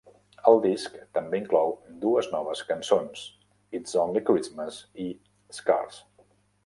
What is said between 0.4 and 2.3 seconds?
El disc també inclou dues